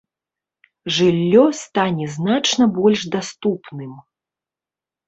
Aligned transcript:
Жыллё 0.95 1.43
стане 1.61 2.05
значна 2.17 2.65
больш 2.81 3.07
даступным. 3.19 3.93